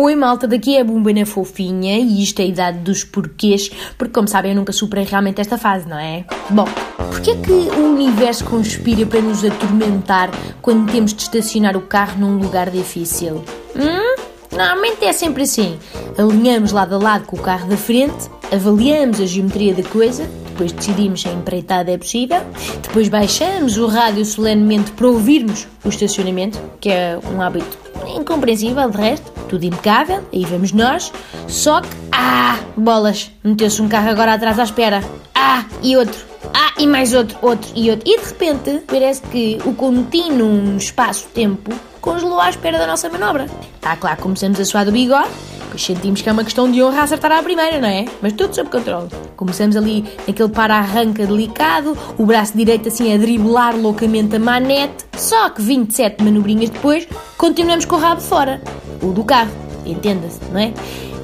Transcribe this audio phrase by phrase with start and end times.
[0.00, 4.14] Oi malta, daqui é a Bumbana Fofinha e isto é a idade dos porquês, porque
[4.14, 6.24] como sabem eu nunca superei realmente esta fase, não é?
[6.50, 6.66] Bom,
[7.10, 10.30] porquê é que o universo conspira para nos atormentar
[10.62, 13.42] quando temos de estacionar o carro num lugar difícil?
[13.74, 14.22] Hum?
[14.52, 15.76] Normalmente é sempre assim.
[16.16, 20.70] Alinhamos lado a lado com o carro da frente, avaliamos a geometria da coisa, depois
[20.70, 22.40] decidimos se a empreitada é possível,
[22.84, 27.76] depois baixamos o rádio solenemente para ouvirmos o estacionamento, que é um hábito
[28.16, 31.12] incompreensível de resto, tudo impecável, aí vamos nós.
[31.48, 35.02] Só que, ah, bolas, meteu-se um carro agora atrás à espera.
[35.34, 36.26] Ah, e outro.
[36.54, 38.08] Ah, e mais outro, outro e outro.
[38.08, 43.46] E de repente, parece que o contínuo espaço-tempo congelou à espera da nossa manobra.
[43.76, 45.28] Está claro, começamos a suar do bigode,
[45.68, 48.06] pois sentimos que é uma questão de honra acertar à primeira, não é?
[48.22, 49.08] Mas tudo sob controle.
[49.36, 55.50] Começamos ali naquele para-arranca delicado, o braço direito assim a driblar loucamente a manete, só
[55.50, 57.06] que 27 manobrinhas depois,
[57.36, 58.60] continuamos com o rabo fora
[59.02, 59.52] o do carro,
[59.84, 60.72] entenda-se, não é?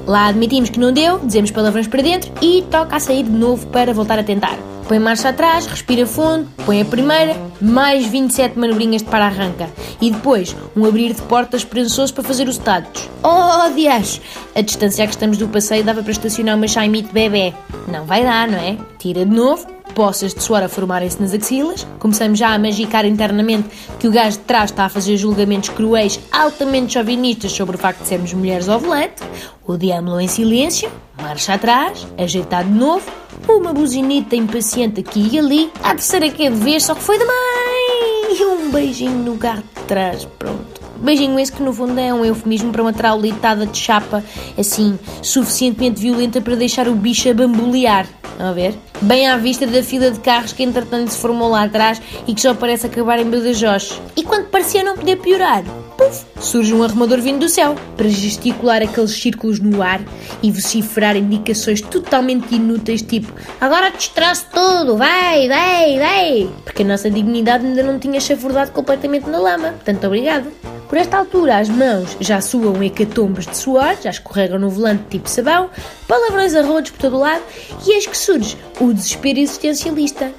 [0.07, 3.65] Lá admitimos que não deu, dizemos palavrões para dentro e toca a sair de novo
[3.67, 4.57] para voltar a tentar.
[4.87, 9.67] Põe marcha atrás, respira fundo, põe a primeira, mais 27 manobrinhas de para-arranca.
[9.99, 13.09] E depois, um abrir de portas esperançoso para fazer os status.
[13.23, 14.21] Oh, dias!
[14.53, 17.51] A distância a que estamos do passeio dava para estacionar uma Shaimite bebê.
[17.87, 18.77] Não vai dar, não é?
[18.99, 23.69] Tira de novo, poças de suor a formarem-se nas axilas, começamos já a magicar internamente
[23.97, 28.01] que o gajo de trás está a fazer julgamentos cruéis altamente chauvinistas sobre o facto
[28.01, 29.23] de sermos mulheres ao volante,
[29.65, 33.09] odiámo-lo em silêncio, marcha atrás, ajeitar de novo,
[33.47, 37.17] uma buzinita impaciente aqui e ali, a terceira que é de vez, só que foi
[37.17, 40.84] de mãe, e um beijinho no carro de trás, pronto.
[40.97, 44.23] Beijinho esse que no fundo é um eufemismo para uma traulitada de chapa,
[44.57, 48.07] assim, suficientemente violenta para deixar o bicho a bambolear.
[48.37, 48.75] A ver?
[49.01, 52.41] Bem à vista da fila de carros que entretanto se formou lá atrás e que
[52.41, 54.01] só parece acabar em Badajoz.
[54.15, 55.63] E quando parecia não poder piorar,
[56.05, 60.01] puf, surge um arrumador vindo do céu para gesticular aqueles círculos no ar
[60.41, 66.49] e vociferar indicações totalmente inúteis, tipo agora destraço tudo, vai, vai, vai.
[66.63, 69.69] Porque a nossa dignidade ainda não tinha chafurdado completamente na lama.
[69.71, 70.51] Portanto, obrigado.
[70.87, 75.27] Por esta altura, as mãos já suam hecatombes de suor, já escorregam no volante tipo
[75.27, 75.69] sabão,
[76.07, 77.41] palavrões a por todo lado,
[77.85, 80.31] e eis que surge o desespero existencialista.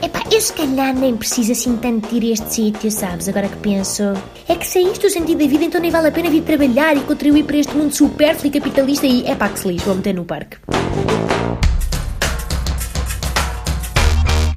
[0.00, 3.28] Epá, eu se calhar nem preciso assim tanto ir a este sítio, sabes?
[3.28, 4.02] Agora que penso.
[4.48, 6.42] É que se é isto o sentido da vida, então nem vale a pena vir
[6.42, 9.28] trabalhar e contribuir para este mundo supérfluo e capitalista e.
[9.28, 10.56] Epá, que se lixe, vou meter no parque.